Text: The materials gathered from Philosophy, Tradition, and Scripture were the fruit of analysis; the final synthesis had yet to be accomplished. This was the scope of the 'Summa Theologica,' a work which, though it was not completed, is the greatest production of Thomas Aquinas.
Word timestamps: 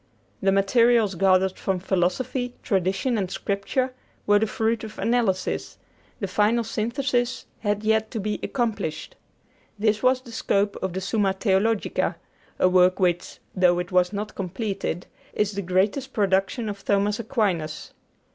The 0.41 0.51
materials 0.51 1.13
gathered 1.13 1.59
from 1.59 1.77
Philosophy, 1.77 2.55
Tradition, 2.63 3.19
and 3.19 3.29
Scripture 3.29 3.93
were 4.25 4.39
the 4.39 4.47
fruit 4.47 4.83
of 4.83 4.97
analysis; 4.97 5.77
the 6.19 6.27
final 6.27 6.63
synthesis 6.63 7.45
had 7.59 7.83
yet 7.83 8.09
to 8.09 8.19
be 8.19 8.39
accomplished. 8.41 9.15
This 9.77 10.01
was 10.01 10.21
the 10.21 10.31
scope 10.31 10.75
of 10.81 10.93
the 10.93 11.01
'Summa 11.01 11.33
Theologica,' 11.33 12.15
a 12.57 12.67
work 12.67 12.99
which, 12.99 13.37
though 13.55 13.77
it 13.77 13.91
was 13.91 14.11
not 14.11 14.33
completed, 14.33 15.05
is 15.35 15.51
the 15.51 15.61
greatest 15.61 16.13
production 16.13 16.67
of 16.67 16.83
Thomas 16.83 17.19
Aquinas. 17.19 17.93